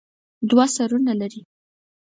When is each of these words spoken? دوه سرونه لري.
دوه 0.49 0.65
سرونه 0.75 1.13
لري. 1.19 1.41